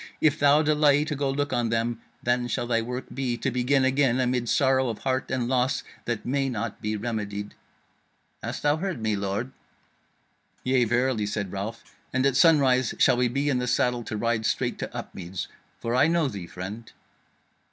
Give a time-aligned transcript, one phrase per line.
[0.19, 3.85] If thou delay to go look on them, then shall thy work be to begin
[3.85, 7.53] again amid sorrow of heart and loss that may not be remedied.'
[8.41, 9.51] Hast thou heard me, lord?"
[10.63, 14.47] "Yea, verily," said Ralph, "and at sunrise shall we be in the saddle to ride
[14.47, 15.47] straight to Upmeads.
[15.79, 16.91] For I know thee, friend."